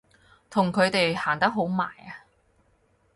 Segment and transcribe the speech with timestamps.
[0.49, 2.25] 同佢哋行得好埋啊！